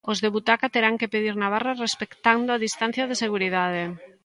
[0.11, 3.83] Os de butaca terán que pedir na barra respectando a distancia de seguridade.